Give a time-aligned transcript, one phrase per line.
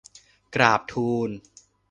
[0.55, 1.29] กราบทูล